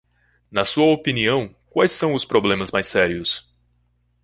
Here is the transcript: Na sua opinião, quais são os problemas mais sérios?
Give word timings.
Na 0.49 0.65
sua 0.65 0.87
opinião, 0.91 1.55
quais 1.69 1.91
são 1.91 2.15
os 2.15 2.25
problemas 2.25 2.71
mais 2.71 2.87
sérios? 2.87 3.47